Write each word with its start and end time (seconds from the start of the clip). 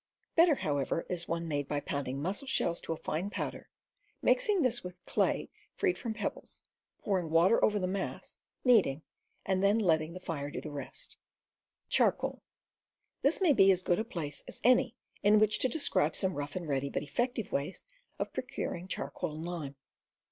Better, 0.35 0.55
however, 0.55 1.05
is 1.09 1.27
one 1.27 1.47
made 1.47 1.67
by 1.67 1.79
pound 1.79 2.07
ing 2.07 2.23
mussel 2.23 2.47
shells 2.47 2.81
to 2.81 2.93
a 2.93 2.97
fine 2.97 3.29
powder, 3.29 3.69
mixing 4.19 4.63
this 4.63 4.83
with 4.83 5.05
clay 5.05 5.51
freed 5.75 5.95
from 5.95 6.15
pebbles, 6.15 6.63
pouring 7.03 7.29
water 7.29 7.63
over 7.63 7.77
the 7.77 7.85
mass, 7.85 8.39
kneading, 8.65 9.03
and 9.45 9.63
then 9.63 9.77
letting 9.77 10.13
the 10.13 10.19
fire 10.19 10.49
do 10.49 10.59
the 10.59 10.71
rest. 10.71 11.17
This 13.21 13.41
may 13.41 13.53
be 13.53 13.69
as 13.69 13.83
good 13.83 13.99
a 13.99 14.03
place 14.03 14.43
as 14.47 14.59
any 14.63 14.95
in 15.21 15.37
which 15.37 15.59
to 15.59 15.69
de 15.69 15.77
scribe 15.77 16.15
some 16.15 16.33
rough 16.33 16.55
and 16.55 16.67
ready 16.67 16.89
but 16.89 17.03
effective 17.03 17.51
ways 17.51 17.85
of 18.17 18.33
pro 18.33 18.41
p, 18.43 18.55
curing 18.55 18.87
charcoal 18.87 19.35
and 19.35 19.45
lime. 19.45 19.75